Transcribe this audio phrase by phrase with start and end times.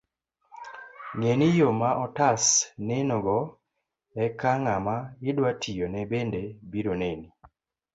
[1.17, 2.43] Ng'eni, yo ma otas
[2.87, 3.37] nenogo,
[4.25, 4.95] eka ng'ama
[5.29, 7.27] idwa tiyone bende biro neni